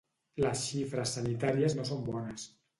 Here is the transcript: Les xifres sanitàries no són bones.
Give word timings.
Les 0.43 0.63
xifres 0.69 1.13
sanitàries 1.19 1.79
no 1.79 1.89
són 1.93 2.05
bones. 2.11 2.51